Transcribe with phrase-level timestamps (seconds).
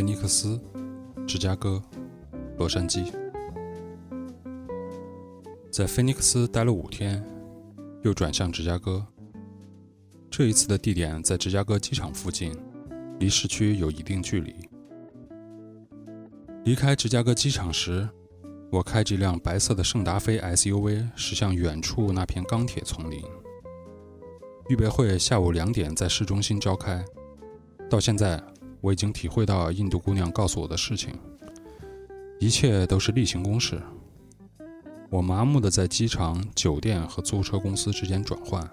[0.00, 0.58] 菲尼克斯、
[1.26, 1.78] 芝加哥、
[2.56, 3.12] 洛杉矶。
[5.70, 7.22] 在菲尼克斯待了五天，
[8.02, 9.06] 又转向芝加哥。
[10.30, 12.58] 这一次的地点在芝加哥机场附近，
[13.18, 14.56] 离市区有一定距离。
[16.64, 18.08] 离开芝加哥机场时，
[18.72, 23.22] 我开着一辆白色的圣达菲 SUV 驶向远处那片钢铁丛林。
[24.70, 27.04] 预备会下午两点在市中心召开。
[27.90, 28.42] 到现在，
[28.80, 31.12] 我已经体会到印度姑娘告诉我的事情，
[32.38, 33.80] 一切都是例行公事。
[35.10, 38.68] 我麻木地在机场、酒店和租车公司之间转换。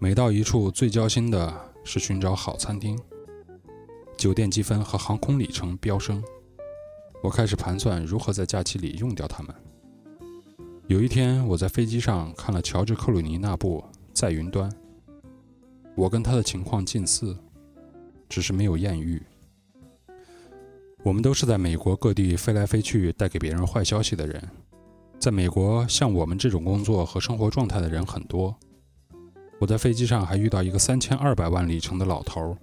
[0.00, 1.54] 每到一处，最焦心的
[1.84, 2.98] 是寻找好餐厅。
[4.16, 6.22] 酒店积分和航空里程飙升，
[7.22, 9.54] 我开始盘算如何在假期里用掉它们。
[10.86, 14.70] 有一天，我在飞机上看了乔治·克鲁尼那部《在云端》，
[15.94, 17.36] 我跟他的情况近似。
[18.28, 19.22] 只是没有艳遇。
[21.04, 24.42] 我们都是在美国各地飞来飞去，带给别人坏消息的人。
[25.18, 28.54] 在美国，像我们这种工作和生活状态的人很多。
[29.58, 32.56] 我在飞机上还遇到一个三千二百万里程的老头，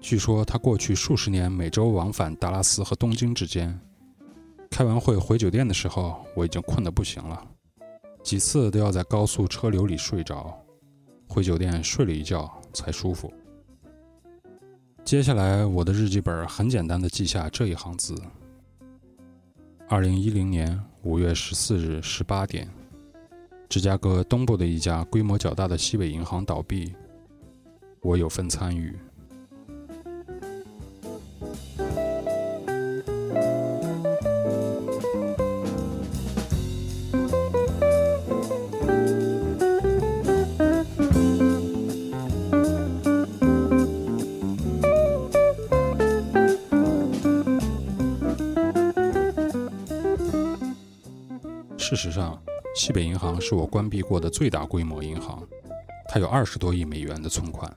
[0.00, 3.78] 据说他过去数十年每周往返达拉斯和东京之间。
[4.70, 7.44] 开完会回酒店的时候，我已经困得不行了，
[8.22, 10.56] 几次都要在高速车流里睡着。
[11.28, 13.32] 回酒店睡了一觉才舒服。
[15.02, 18.14] 接下来，我的日记本很简单的记下这一行字：
[19.88, 22.68] 二零一零年五月十四日十八点，
[23.68, 26.94] 芝加哥东部的一家规模较大的西北银行倒闭，
[28.02, 28.96] 我有份参与。
[51.90, 52.40] 事实上，
[52.76, 55.44] 西北银行是我关闭过的最大规模银行，
[56.08, 57.76] 它有二十多亿美元的存款，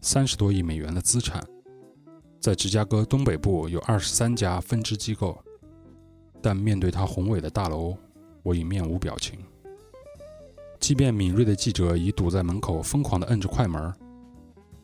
[0.00, 1.46] 三十多亿美元的资产，
[2.40, 5.38] 在芝加哥东北部有二十三家分支机构。
[6.40, 7.94] 但面对它宏伟的大楼，
[8.42, 9.38] 我已面无表情。
[10.80, 13.92] 即便敏锐的记者已堵在门口，疯狂地摁着快门，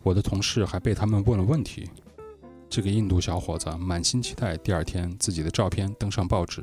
[0.03, 1.89] 我的同事还被他们问了问题。
[2.69, 6.63] 这个印度小伙子满心期待第二天自己的照片登上报纸。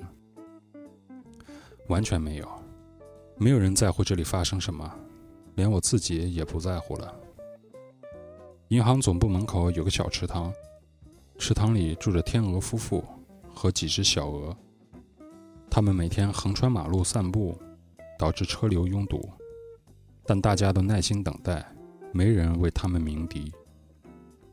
[1.88, 2.47] 完全没有，
[3.38, 4.91] 没有人在乎这里发生什么，
[5.56, 7.13] 连我自己也不在乎了。
[8.69, 10.51] 银行总部门口有个小池塘，
[11.38, 13.03] 池塘里住着天鹅夫妇
[13.53, 14.57] 和几只小鹅，
[15.69, 17.56] 他们每天横穿马路散步，
[18.17, 19.29] 导致车流拥堵，
[20.25, 21.63] 但大家都耐心等待，
[22.12, 23.53] 没人为他们鸣笛。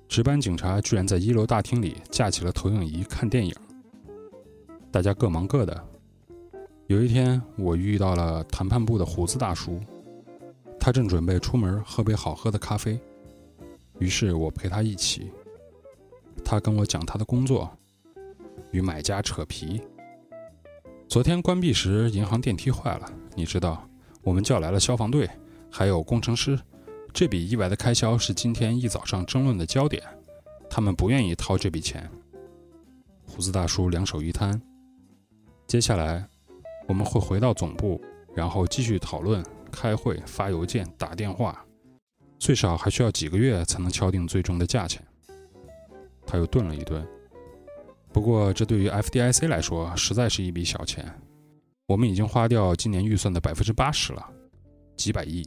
[0.07, 3.55] 值班警察居然在一楼大厅里架起了投影仪看电影，
[4.91, 5.89] 大家各忙各的。
[6.93, 9.81] 有一天，我遇到了谈判部的胡子大叔，
[10.79, 13.01] 他正准备出门喝杯好喝的咖啡，
[13.99, 15.33] 于是我陪他一起。
[16.45, 17.71] 他跟我讲他的工作，
[18.73, 19.81] 与买家扯皮。
[21.09, 23.89] 昨天关闭时，银行电梯坏了，你知道，
[24.21, 25.27] 我们叫来了消防队，
[25.71, 26.61] 还有工程师。
[27.15, 30.03] 这笔意外的开销是今天一早上争论的焦点，
[30.69, 32.07] 他们不愿意掏这笔钱。
[33.27, 34.61] 胡子大叔两手一摊，
[35.67, 36.29] 接下来。
[36.87, 38.01] 我们会回到总部，
[38.35, 41.65] 然后继续讨论、开会、发邮件、打电话，
[42.39, 45.03] 最少还需要几个月才能敲定最终的价钱。
[46.27, 47.07] 他又顿了一顿。
[48.13, 51.11] 不过，这对于 FDIC 来说实在是一笔小钱。
[51.87, 54.27] 我们已经花掉今年预算的百分之八十了，
[54.97, 55.47] 几百亿。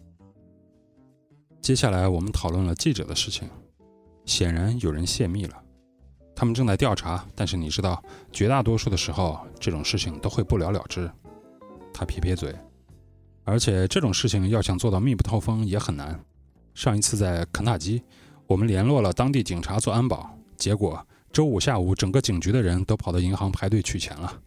[1.61, 3.49] 接下来，我们讨论了记者的事情。
[4.25, 5.61] 显然，有人泄密了。
[6.35, 11.09] 他们正在调查，但是你知道，绝大多数的时候，这种事情都会不了了之。
[11.97, 12.53] 他撇撇嘴，
[13.45, 16.19] 而且这种事情要想做到密不透风也很难。
[16.73, 18.03] 上一次在肯塔基，
[18.47, 24.41] 我们联络了当地警察做安保，结果周五下午整个警局的人都跑到银行排队取钱了。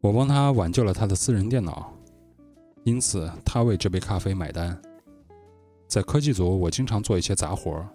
[0.00, 1.92] 我帮他挽救了他的私人电脑，
[2.82, 4.76] 因此他为这杯咖啡买单。
[5.86, 7.86] 在科技组，我经常做一些杂活。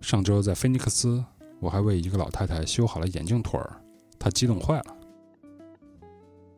[0.00, 1.24] 上周在菲尼克斯，
[1.60, 3.80] 我还为一个老太太修好了眼镜腿儿，
[4.18, 4.97] 她激动坏了。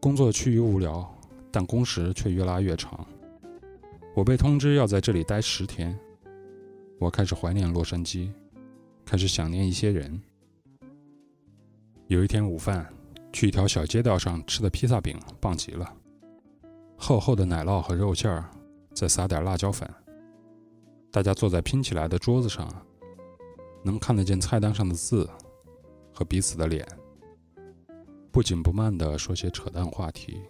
[0.00, 1.06] 工作趋于无聊，
[1.50, 3.06] 但工时却越拉越长。
[4.16, 5.96] 我被通知要在这里待十天。
[6.98, 8.30] 我开始怀念洛杉矶，
[9.04, 10.18] 开始想念一些人。
[12.06, 12.90] 有一天午饭，
[13.30, 15.94] 去一条小街道上吃的披萨饼棒极了，
[16.96, 18.50] 厚厚的奶酪和肉馅儿，
[18.94, 19.86] 再撒点辣椒粉。
[21.10, 22.66] 大家坐在拼起来的桌子上，
[23.84, 25.28] 能看得见菜单上的字
[26.10, 26.86] 和彼此的脸，
[28.32, 30.40] 不紧不慢地说些扯淡话题，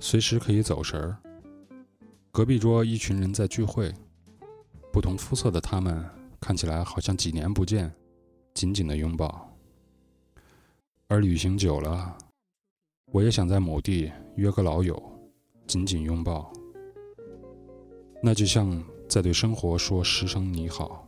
[0.00, 1.16] 随时可以走神儿。
[2.32, 3.94] 隔壁桌一群人在聚会，
[4.92, 6.04] 不同肤色的他们
[6.40, 7.94] 看起来好像几年不见，
[8.52, 9.48] 紧紧的拥抱。
[11.06, 12.18] 而旅行久了，
[13.12, 15.00] 我也想在某地约个老友，
[15.68, 16.52] 紧紧拥抱。
[18.20, 21.03] 那就像在对生活说十声你好。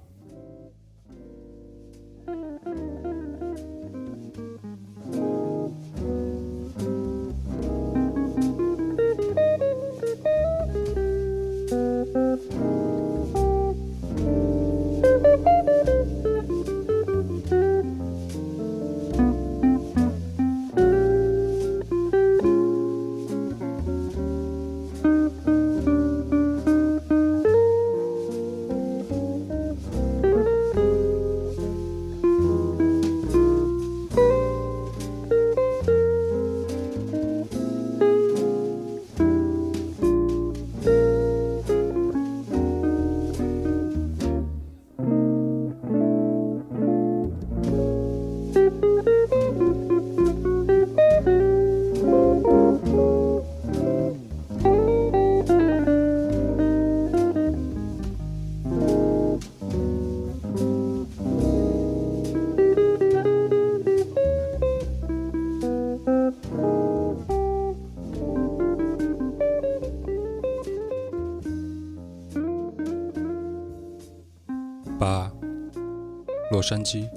[76.68, 77.08] 杉矶、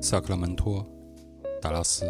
[0.00, 0.86] 萨克拉门托、
[1.60, 2.06] 达拉斯，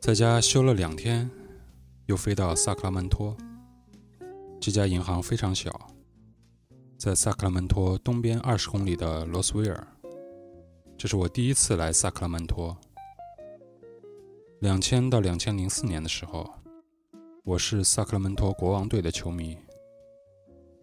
[0.00, 1.28] 在家休了两天，
[2.06, 3.36] 又飞到萨克拉门托。
[4.60, 5.72] 这家银行非常小，
[6.96, 9.88] 在萨克拉门托东边二十公里的罗斯威尔。
[10.96, 12.78] 这是我第一次来萨克拉门托。
[14.60, 16.48] 两千到两千零四年的时候，
[17.42, 19.58] 我是萨克拉门托国王队的球迷。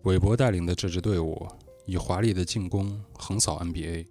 [0.04, 1.48] 韦伯带领的这支队伍
[1.90, 4.06] 以华丽的进攻横扫 NBA。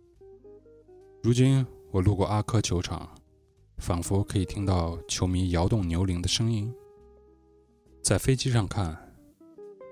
[1.22, 3.08] 如今我路过阿科球场，
[3.76, 6.74] 仿佛可以听到球迷摇动牛铃的声音。
[8.02, 8.98] 在飞机上看，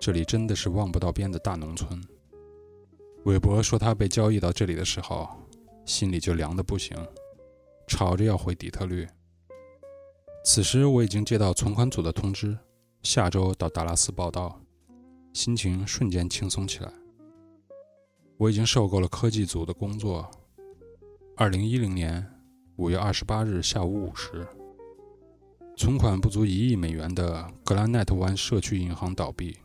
[0.00, 2.02] 这里真的是望不到边的大农村。
[3.24, 5.28] 韦伯说他被交易到这里的时候，
[5.84, 6.96] 心里就凉得不行，
[7.86, 9.06] 吵着要回底特律。
[10.44, 12.58] 此时我已经接到存款组的通知，
[13.04, 14.60] 下周到达拉斯报道。
[15.32, 16.92] 心情瞬间轻松起来。
[18.38, 20.30] 我已经受够了科技组的工作。
[21.36, 22.24] 二零一零年
[22.76, 24.46] 五月二十八日下午五时，
[25.76, 29.56] 存款不足一亿美元的格兰奈特湾社区银行倒闭，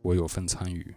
[0.00, 0.94] 我有份参与。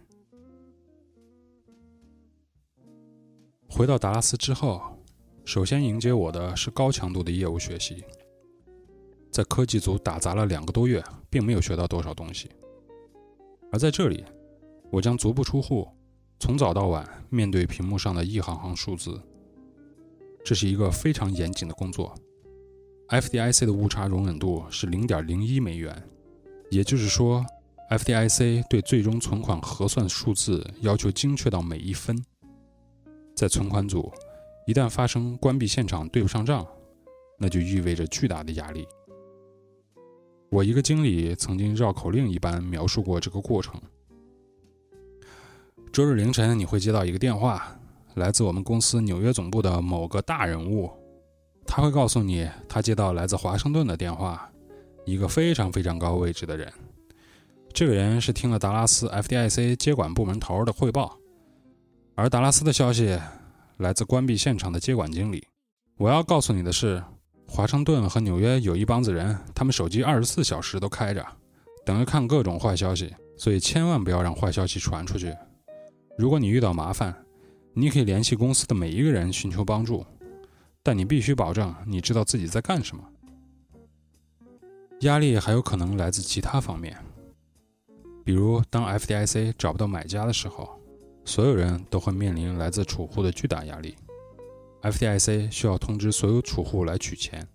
[3.68, 4.80] 回到达拉斯之后，
[5.44, 8.02] 首先迎接我的是高强度的业务学习。
[9.30, 12.50] 在科技组打杂了两个多月，并没有学到多少东西。
[13.70, 14.24] 而在这里，
[14.90, 15.86] 我将足不出户，
[16.40, 19.20] 从早到晚面对屏幕上的一行行数字。
[20.42, 22.14] 这是一个非常严谨的工作。
[23.10, 26.02] FDIC 的误差容忍度是零点零一美元，
[26.70, 27.44] 也就是说
[27.90, 32.16] ，FDIC 对最终存款核算数字要求精确到每一分。
[33.36, 34.10] 在存款组，
[34.66, 36.66] 一旦发生关闭现场对不上账，
[37.38, 38.88] 那就意味着巨大的压力。
[40.50, 43.78] 我一个经理曾经绕口令一般描述过这个过程：
[45.92, 47.76] 周日凌晨，你会接到一个电话，
[48.14, 50.88] 来自我们公司纽约总部的某个大人物，
[51.66, 54.48] 他会告诉你，他接到来自华盛顿的电话，
[55.04, 56.72] 一个非常非常高位置的人。
[57.72, 61.18] 这个人是听了达拉斯 FDIC 接管部门头儿的汇报，
[62.14, 63.18] 而达拉斯的消息
[63.78, 65.44] 来自关闭现场的接管经理。
[65.96, 67.02] 我要告诉你的是。
[67.52, 71.26] 华盛顿和纽约有一帮子人，他们手机二十四小时都开着，
[71.84, 75.34] 等着看各种坏消息，所以千万不要让坏消息传出去。
[76.18, 77.14] 如果你遇到麻烦，
[77.72, 80.04] 你可以联系公司的每一个人寻求帮助，
[80.82, 83.02] 但你必须保证你知道自己在干什么。
[85.00, 86.94] 压力还有可能来自其他方面，
[88.22, 90.68] 比如当 FDIC 找不到买家的时候，
[91.24, 93.96] 所有人都会面临来自储户的巨大压力。
[94.82, 97.46] FDIC 需要通知所有储户来取钱。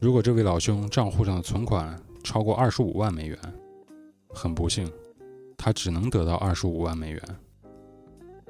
[0.00, 3.38] 如果这位老兄账户上的存款超过二十五万美元，
[4.30, 4.90] 很不幸，
[5.56, 7.22] 他只能得到二十五万美元，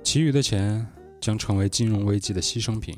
[0.06, 0.86] 其余的钱
[1.20, 2.96] 将成为金融危机的牺牲品。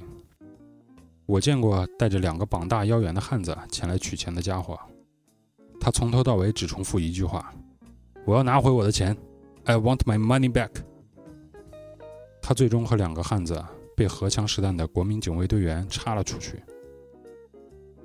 [1.24, 4.78] 我见过带着两个膀大腰圆的汉子前来取钱的家伙，
[5.80, 7.50] 他从头到尾只重复一句话
[8.26, 9.16] ：“我要拿回我的钱
[9.64, 10.68] ，I want my money back。”
[12.42, 13.64] 他最终和两个汉子
[13.96, 16.62] 被荷枪实弹的国民警卫队员插了出去，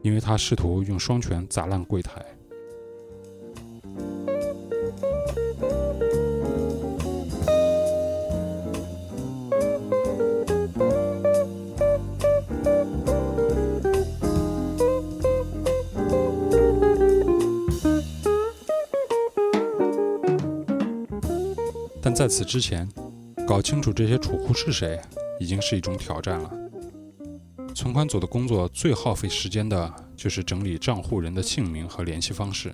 [0.02, 2.26] 因为他试图用双拳砸烂柜台。
[22.24, 22.90] 在此之前，
[23.46, 24.98] 搞清楚这些储户是谁，
[25.42, 26.50] 已经是一种挑战了。
[27.76, 32.74] 存款组的工作最耗费时间的就是整理账户人的姓名和联系方式。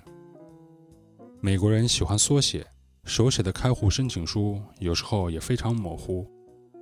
[1.40, 2.64] 美国人喜欢缩写，
[3.02, 6.24] 手写的开户申请书有时候也非常模糊。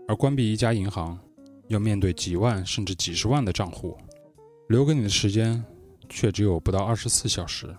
[0.07, 1.19] 而关闭一家银行，
[1.69, 3.97] 要面对几万甚至几十万的账户，
[4.69, 5.65] 留给你的时间
[6.11, 7.75] 却只有不到二十四小时，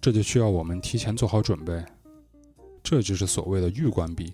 [0.00, 1.84] 这就需要我们提前做好准备。
[2.88, 4.32] 这就是所谓的预关闭，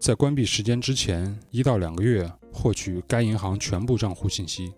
[0.00, 4.72] 在关闭时间之前一到两个月获取该银行全部账户信息，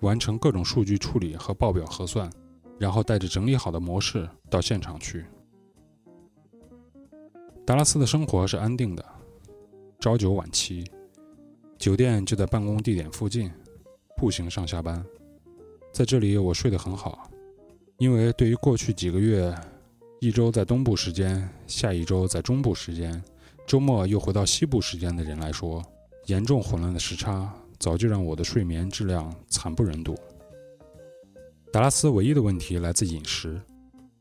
[0.00, 2.30] 完成各种数据处理和报表核算，
[2.78, 5.24] 然后带着整理好的模式到现场去。
[7.64, 9.04] 达拉斯的生活是安定的，
[9.98, 10.88] 朝九晚七，
[11.76, 13.50] 酒店就在办公地点附近，
[14.16, 15.04] 步行上下班。
[15.92, 17.28] 在这里我睡得很好，
[17.98, 19.52] 因为对于过去几个月。
[20.18, 23.22] 一周在东部时间，下一周在中部时间，
[23.66, 25.84] 周末又回到西部时间的人来说，
[26.24, 30.16] 严重混乱的时差早就让我的睡眠质量惨不忍睹。
[31.70, 33.60] 达拉斯唯一的问题来自饮食。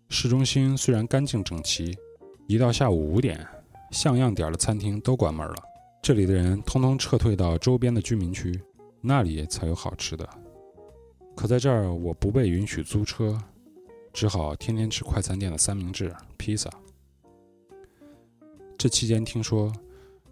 [0.10, 1.98] 市中心虽然干净整齐，
[2.46, 3.48] 一到下午五点，
[3.92, 5.56] 像样点的餐厅都关门了，
[6.02, 8.62] 这里的人通通撤退到周边的居民区，
[9.00, 10.28] 那里才有好吃的。
[11.36, 13.42] 可在这儿，我不被允许租车。
[14.16, 16.70] 只好天天吃快餐店的三明治、披萨。
[18.78, 19.74] 这期间听说，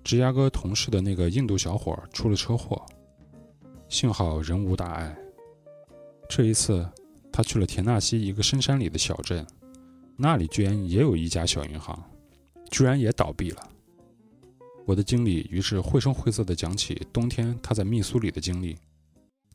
[0.05, 2.81] 芝加哥同事的那个印度小伙出了车祸，
[3.89, 5.13] 幸好人无大碍。
[6.29, 6.89] 这一次，
[7.29, 9.45] 他去了田纳西一个深山里的小镇，
[10.15, 12.01] 那里居然也有一家小银行，
[12.71, 13.69] 居然也倒闭了。
[14.85, 18.77] 我的经理于是绘声绘色地讲起冬天他在密苏里的经历，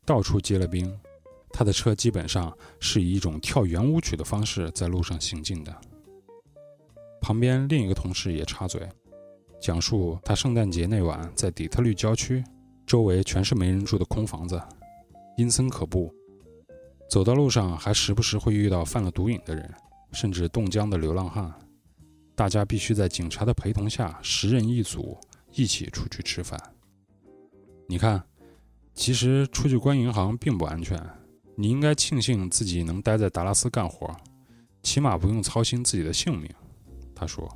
[0.04, 1.00] 到处结了冰。
[1.50, 5.74] 他的车基本上是以一种跳圆舞曲的方式在路上行进的。
[7.20, 8.88] 旁边另一个同事也插嘴，
[9.60, 12.42] 讲述他圣诞节那晚在底特律郊区，
[12.86, 14.60] 周围全是没人住的空房子，
[15.36, 16.14] 阴森可怖。
[17.10, 19.74] 走到路上还时不时会遇到犯了毒瘾的人，
[20.12, 21.52] 甚至冻僵的流浪汉。
[22.34, 25.18] 大家必须在警察的陪同下，十人一组
[25.52, 26.60] 一起出去吃饭。
[27.88, 28.22] 你看，
[28.94, 31.02] 其实出去关银行并不安全。
[31.60, 34.16] 你应该庆幸自己能待在达拉斯干活，
[34.84, 36.48] 起码不用操心自己的性命。
[37.16, 37.52] 他说。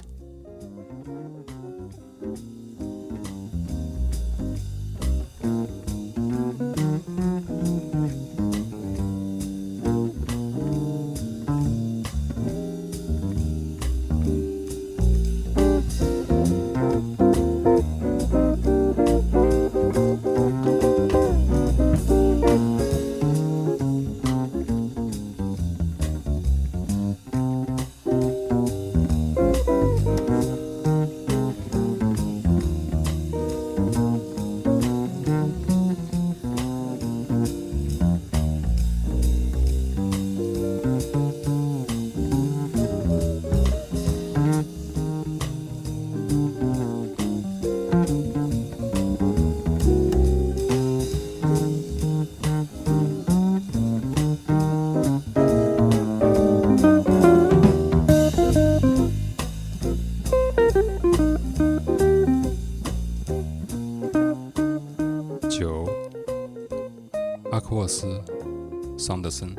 [69.23, 69.55] 德森，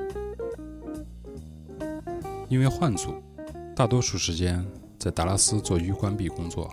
[2.49, 3.15] 因为换组，
[3.73, 4.63] 大多数时间
[4.99, 6.71] 在达拉斯做预关闭工作。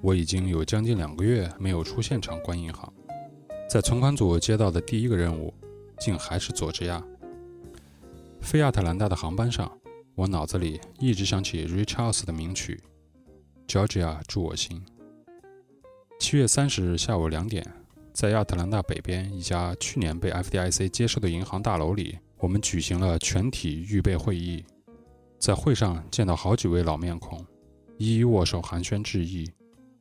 [0.00, 2.92] 我已经有将近两个月没有出现场关银行。
[3.70, 5.54] 在存款组接到的第一个任务，
[6.00, 7.02] 竟还是佐治亚。
[8.40, 9.70] 飞亚特兰大的航班上，
[10.16, 12.82] 我脑子里一直响起 Rich Charles 的名曲
[13.72, 14.84] 《Georgia 住我心》。
[16.18, 17.64] 七月三十日下午两点。
[18.12, 24.64] 在亚特兰大北边一家去年被 FDIC 接收的银行大楼里，我们举行了全体预备会议。
[25.38, 27.44] 在会上见到好几位老面孔，
[27.96, 29.50] 一一握手寒暄致意。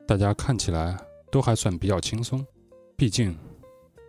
[0.05, 0.97] 大家看起来
[1.31, 2.45] 都还算比较轻松，
[2.97, 3.35] 毕竟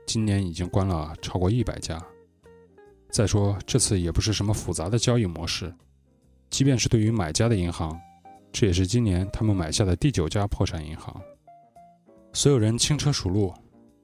[0.05, 2.05] 今年已经关了超过一百家。
[3.09, 5.73] 再说，这次也不是什么复杂的交易模式，
[6.51, 7.99] 即便是对于买家的银行，
[8.51, 11.23] 这也是今年他们买下的第九家破产银行。
[12.33, 13.55] 所有人轻车熟路，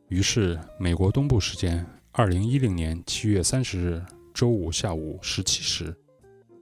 [0.08, 5.94] 于是美国东部时间二零一零年七月三十日周五下午十七时，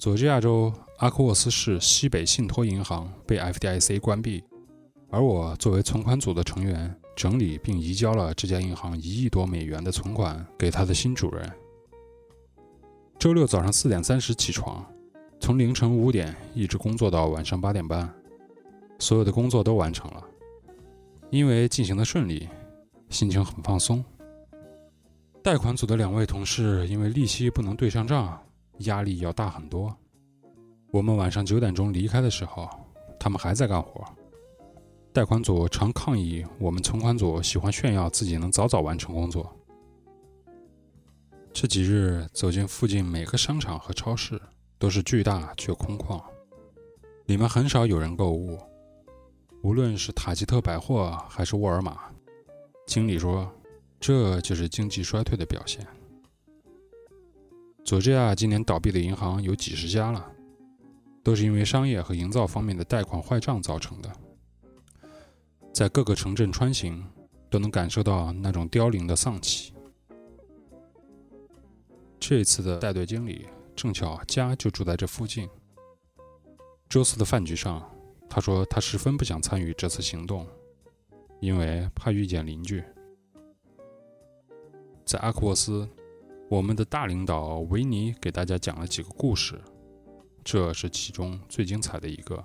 [0.00, 4.42] 佐治亚州阿克沃斯市西北信托银行被 FDIC 关闭。
[5.10, 11.48] 而我作为存款组的成员，整理并移交了这家银行一亿多美元的存款给他的新主人。
[13.16, 14.84] 周六早上四点三十起床，
[15.38, 18.12] 从凌晨五点一直工作到晚上八点半，
[18.98, 20.24] 所有的工作都完成了。
[21.30, 22.48] 因为进行的顺利，
[23.08, 24.04] 心情很放松。
[25.42, 28.40] 贷款组的两位同事因为利息不能对上账，
[28.80, 29.96] 压力要大很多。
[30.90, 32.68] 我们晚上九点钟离开的时候，
[33.18, 34.04] 他们还在干活。
[35.12, 39.50] 贷款组常抗议我们存款组喜欢炫耀自己能早早完成工作。
[41.52, 44.40] 这几日走进附近每个商场和超市，
[44.78, 46.22] 都是巨大却空旷，
[47.24, 48.58] 里面很少有人购物。
[49.62, 51.98] 无论是塔吉特百货还是沃尔玛，
[52.86, 53.52] 经理说，
[53.98, 55.86] 这就是经济衰退的表现。
[57.84, 60.32] 佐治亚今年倒闭的银行有几十家了，
[61.22, 64.10] 都是因为商业和营造方面的贷款坏账造成的。
[65.72, 67.04] 在各个城镇穿行，
[67.50, 69.74] 都能感受到那种凋零的丧气。
[72.18, 75.48] 这次的带队经理正巧家就住在这附近。
[76.88, 77.88] 周四的饭局上，
[78.28, 80.46] 他说他十分不想参与这次行动，
[81.40, 82.82] 因为怕遇见邻居。
[85.04, 85.88] 在阿克沃斯，
[86.48, 89.60] 我们的大领导维尼给大家讲了几个故事，
[90.42, 92.44] 这是其中最精彩的一个。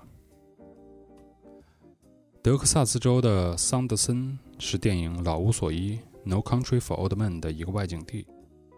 [2.44, 8.26] 德克萨斯州的桑德森是电影《老无所依》（No Country for Old Men） 的一个外景地，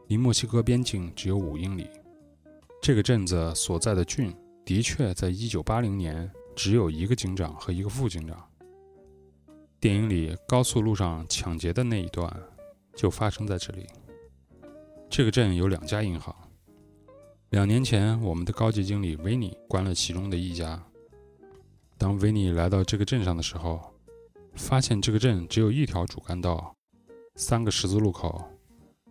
[0.08, 1.90] 离墨西哥边境只有五英里。
[2.82, 8.46] 这个镇子所在的郡的确在1980年只有一个警长和一个副警长。
[9.84, 12.34] 电影里高速路上抢劫的那一段
[12.96, 13.86] 就发生在这里。
[15.10, 16.34] 这个镇有两家银行，
[17.50, 20.82] 两年前我们的高级经理维尼关了其中的一家。
[21.98, 23.94] 当维尼来到这个镇上的时候，
[24.56, 26.74] 发现这个镇只有一条主干道，
[27.36, 28.42] 三个十字路口，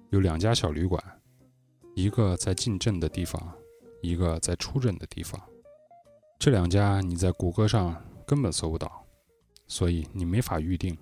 [0.08, 1.04] 有两家小旅馆，
[1.94, 3.52] 一个在进镇的地方，
[4.00, 5.38] 一个在出镇的地方。
[6.38, 7.94] 这两家你在谷歌上
[8.26, 9.01] 根本搜不到，
[9.72, 10.94] 所以你没法预定。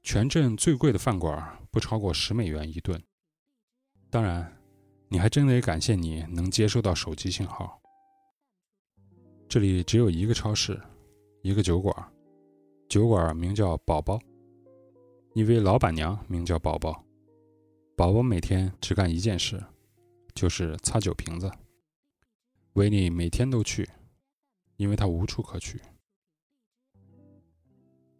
[0.00, 3.02] 全镇最贵的饭馆不超过十美元一顿。
[4.10, 4.56] 当然，
[5.08, 7.82] 你还真得感谢你能接收到手机信号。
[9.48, 10.80] 这里只有一个超市，
[11.42, 11.92] 一个酒馆，
[12.88, 14.20] 酒馆名叫“宝宝”，
[15.34, 17.04] 一位老板娘名叫宝宝。
[17.96, 19.60] 宝宝每天只干一件事，
[20.32, 21.50] 就是擦酒瓶子。
[22.74, 23.90] 维尼每天都去，
[24.76, 25.80] 因为他无处可去。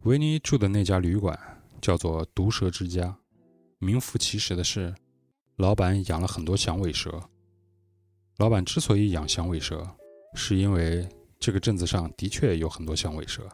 [0.05, 1.35] 维尼住的那家旅馆
[1.81, 3.17] 叫做“毒蛇之家”，
[3.79, 4.93] 名副其实的是，
[5.55, 7.19] 老板养了很多响尾蛇。
[8.37, 9.83] 老板之所以养响尾蛇，
[10.33, 11.07] 是因为。
[11.37, 13.47] 这个镇子上的确有很多响尾蛇，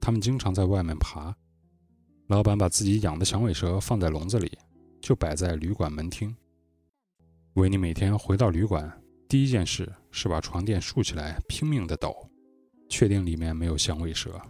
[0.00, 1.36] 它们经常在外面爬。
[2.26, 4.50] 老板把自己养的响尾蛇放在笼子里，
[5.00, 6.34] 就摆在旅馆门厅。
[7.54, 8.90] 维尼每天回到旅馆，
[9.28, 12.28] 第一件事是把床垫竖起来，拼命地抖，
[12.88, 14.40] 确定里面没有响尾蛇。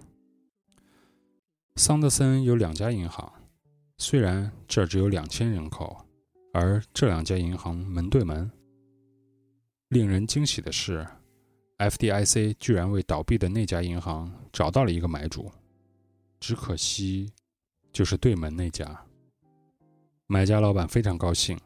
[1.78, 3.32] 桑德森有两家银行，
[3.98, 5.96] 虽然这只有两千人口，
[6.52, 8.50] 而这两家银行门对门。
[9.90, 11.06] 令人惊喜的是。
[11.78, 15.48] FDIC 居然为倒闭的那家银行找到了一个买主，
[16.40, 17.32] 只可惜，
[17.92, 19.00] 就是对门那家。
[20.26, 21.56] 买家老板非常高兴，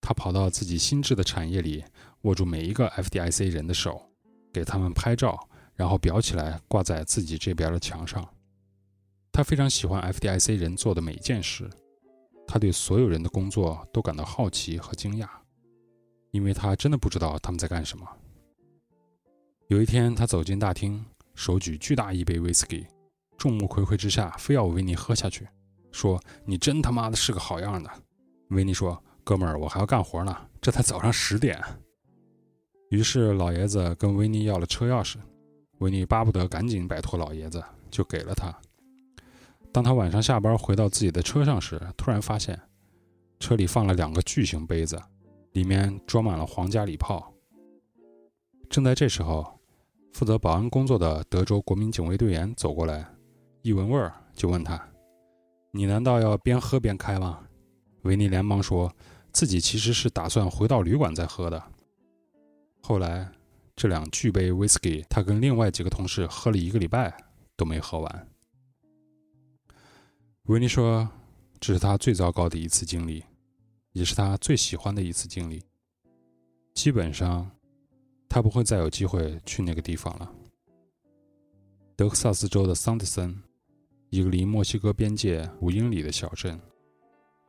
[0.00, 1.82] 他跑到自己新置的产业里，
[2.20, 4.00] 握住每一个 FDIC 人的手，
[4.52, 5.36] 给他们拍照，
[5.74, 8.24] 然后裱起来挂在自己这边的墙上。
[9.32, 11.68] 他非常喜欢 FDIC 人做的每一件事，
[12.46, 15.28] 他对所有人的工作都感到好奇和惊讶，
[16.32, 18.06] 因为他真的不知道他们在干什么。
[19.68, 22.86] 有一天，他走进大厅，手举巨大一杯威士忌，
[23.38, 25.46] 众目睽睽之下，非要维尼喝下去，
[25.92, 27.88] 说：“你真他妈的是个好样的。”
[28.50, 31.62] 维尼说：“哥们儿，我还要干活呢，这才早上十点。”
[32.90, 35.18] 于是老爷子跟维尼要了车钥匙，
[35.78, 37.62] 维尼巴不得赶紧摆脱老爷子，
[37.92, 38.52] 就给了他。
[39.72, 42.60] 当他晚上下班回到自己的车上时，突然发现
[43.38, 45.00] 车里放了两个巨型杯子，
[45.52, 47.32] 里面装满了皇家礼炮。
[48.68, 49.58] 正在这时候。
[50.12, 53.06] 负责保安工作的德州国民警卫队员走过来，
[53.62, 54.76] 一闻味儿就问他
[55.70, 57.38] ：“你难道要边喝边开吗？
[58.02, 58.92] 维尼连忙说
[59.32, 61.62] 自己其实是打算回到旅馆再喝的。
[62.82, 63.30] 后来，
[63.76, 67.16] 这两巨杯 whisky，他跟另外几个同事喝了一个礼拜
[67.56, 68.28] 都没喝完。
[70.50, 71.08] 维尼说
[71.60, 73.22] ：“这是他最糟糕的一次经历，
[73.92, 75.62] 也是他最喜欢的一次经历。
[76.74, 77.48] 基本上，
[78.28, 80.28] 他不会再有机会去那个地方了。”
[81.94, 83.40] 德克萨斯州的桑德森，
[84.08, 86.60] 一个离墨西哥边界五英里的小镇，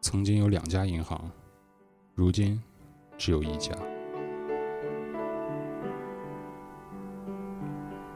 [0.02, 1.28] 曾经有两家银行，
[2.14, 2.62] 如今
[3.18, 3.76] 只有一家。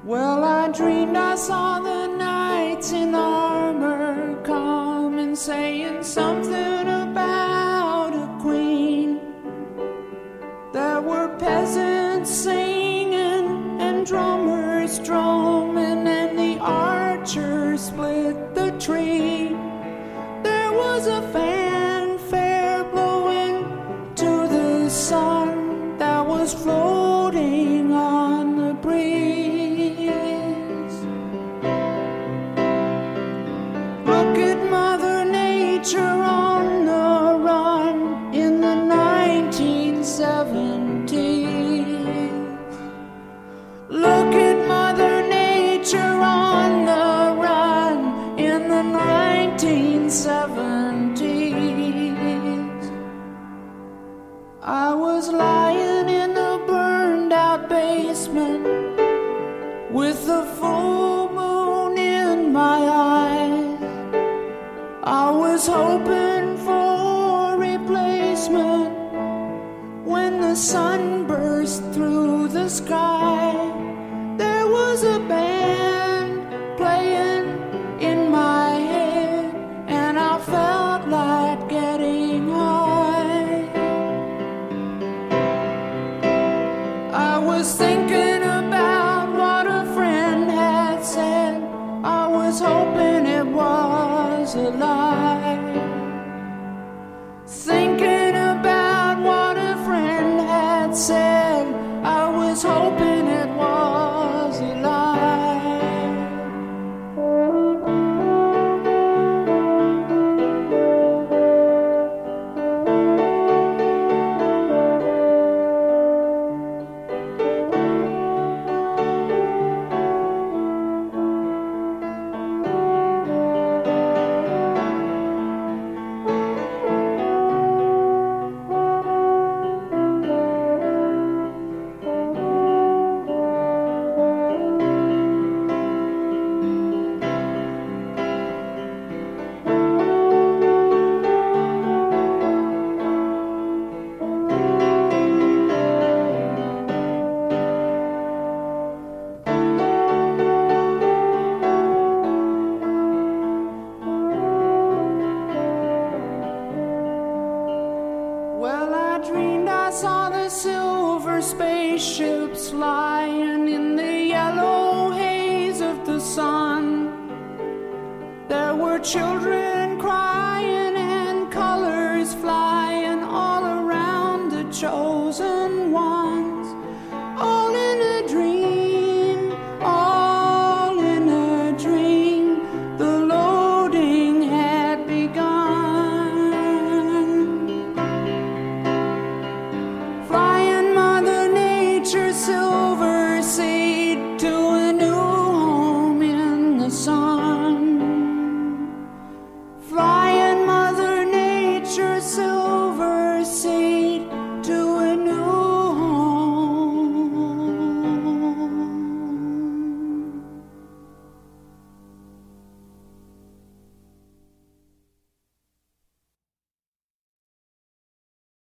[0.06, 3.95] Well, I dreamed I saw the knights in armor
[5.36, 9.20] saying something about a queen.
[10.72, 19.45] There were peasants singing and drummers drumming, and the archers split the tree.